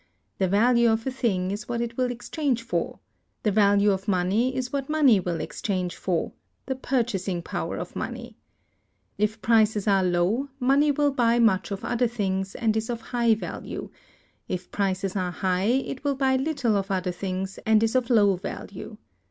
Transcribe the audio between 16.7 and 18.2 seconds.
of other things, and is of